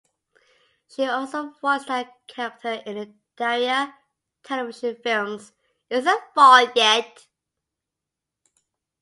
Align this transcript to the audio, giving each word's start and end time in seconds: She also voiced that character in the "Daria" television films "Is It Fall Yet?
She 0.87 1.05
also 1.05 1.51
voiced 1.61 1.87
that 1.89 2.21
character 2.25 2.71
in 2.87 2.97
the 2.97 3.13
"Daria" 3.35 3.93
television 4.41 4.95
films 4.95 5.53
"Is 5.91 6.07
It 6.07 6.19
Fall 6.33 6.71
Yet? 6.75 7.27